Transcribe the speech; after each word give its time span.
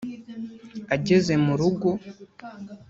Ageze 0.95 1.33
mu 1.45 1.53
rugo 1.59 1.89